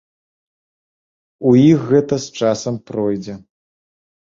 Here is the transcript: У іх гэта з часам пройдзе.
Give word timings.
У 1.51 1.51
іх 1.73 1.79
гэта 1.91 2.15
з 2.25 2.41
часам 2.41 2.75
пройдзе. 2.91 3.39